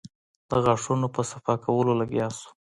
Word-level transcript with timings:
د 0.49 0.51
غاښونو 0.63 1.07
په 1.15 1.21
صفا 1.31 1.53
کولو 1.65 1.91
لگيا 2.01 2.27
سو. 2.37 2.47